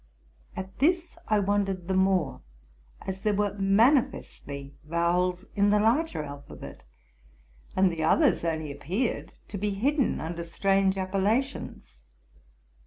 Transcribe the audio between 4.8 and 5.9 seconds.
vowels in the